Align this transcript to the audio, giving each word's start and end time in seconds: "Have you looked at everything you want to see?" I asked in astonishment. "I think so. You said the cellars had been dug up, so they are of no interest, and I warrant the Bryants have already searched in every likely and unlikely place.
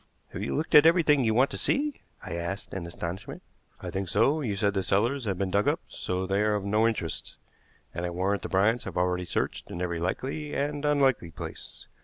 "Have 0.33 0.41
you 0.41 0.55
looked 0.55 0.73
at 0.73 0.87
everything 0.87 1.23
you 1.23 1.35
want 1.35 1.51
to 1.51 1.59
see?" 1.59 2.01
I 2.23 2.33
asked 2.33 2.73
in 2.73 2.87
astonishment. 2.87 3.43
"I 3.81 3.91
think 3.91 4.09
so. 4.09 4.41
You 4.41 4.55
said 4.55 4.73
the 4.73 4.81
cellars 4.81 5.25
had 5.25 5.37
been 5.37 5.51
dug 5.51 5.67
up, 5.67 5.79
so 5.87 6.25
they 6.25 6.41
are 6.41 6.55
of 6.55 6.65
no 6.65 6.87
interest, 6.87 7.35
and 7.93 8.03
I 8.03 8.09
warrant 8.09 8.41
the 8.41 8.49
Bryants 8.49 8.85
have 8.85 8.97
already 8.97 9.25
searched 9.25 9.69
in 9.69 9.79
every 9.79 9.99
likely 9.99 10.55
and 10.55 10.85
unlikely 10.85 11.29
place. 11.29 11.85